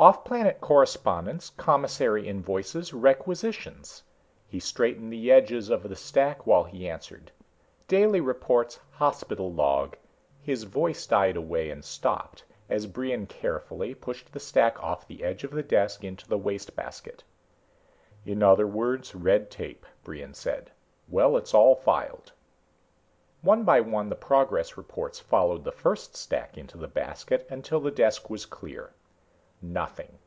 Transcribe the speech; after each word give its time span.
"Offplanet 0.00 0.60
correspondence, 0.60 1.50
commissary 1.50 2.26
invoices, 2.26 2.94
requisitions." 2.94 4.02
He 4.48 4.58
straightened 4.58 5.12
the 5.12 5.30
edges 5.30 5.68
of 5.68 5.82
the 5.86 5.94
stack 5.94 6.46
while 6.46 6.64
he 6.64 6.88
answered. 6.88 7.30
"Daily 7.86 8.18
reports, 8.22 8.80
hospital 8.92 9.52
log...." 9.52 9.98
His 10.40 10.62
voice 10.64 11.06
died 11.06 11.36
away 11.36 11.68
and 11.68 11.84
stopped 11.84 12.42
as 12.70 12.86
Brion 12.86 13.26
carefully 13.26 13.94
pushed 13.94 14.32
the 14.32 14.40
stack 14.40 14.82
off 14.82 15.06
the 15.06 15.22
edge 15.22 15.44
of 15.44 15.50
the 15.50 15.62
desk 15.62 16.02
into 16.02 16.26
the 16.26 16.38
wastebasket. 16.38 17.22
"In 18.24 18.42
other 18.42 18.66
words, 18.66 19.14
red 19.14 19.50
tape," 19.50 19.84
Brion 20.02 20.32
said. 20.32 20.70
"Well, 21.10 21.36
it's 21.36 21.52
all 21.52 21.74
filed." 21.74 22.32
One 23.42 23.64
by 23.64 23.82
one 23.82 24.08
the 24.08 24.16
progress 24.16 24.78
reports 24.78 25.20
followed 25.20 25.62
the 25.64 25.72
first 25.72 26.16
stack 26.16 26.56
into 26.56 26.78
the 26.78 26.88
basket, 26.88 27.46
until 27.50 27.80
the 27.80 27.90
desk 27.90 28.30
was 28.30 28.46
clear. 28.46 28.94
Nothing. 29.62 30.18